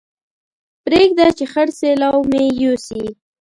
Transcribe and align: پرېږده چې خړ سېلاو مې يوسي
پرېږده 0.83 1.27
چې 1.37 1.45
خړ 1.51 1.67
سېلاو 1.79 2.17
مې 2.31 2.43
يوسي 2.63 3.03